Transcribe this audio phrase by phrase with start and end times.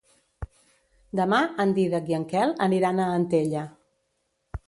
[1.19, 3.67] Demà en Dídac i en Quel aniran a Antella.